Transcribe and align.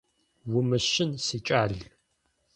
Умыщын, 0.57 1.11
сикӏал… 1.25 1.73